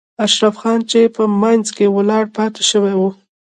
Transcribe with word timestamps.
اشرف 0.25 0.55
خان 0.61 0.79
چې 0.91 0.99
په 1.15 1.23
منځ 1.41 1.65
کې 1.77 1.85
ولاړ 1.95 2.23
پاتې 2.35 2.61
شوی 2.71 2.93
و. 2.97 3.01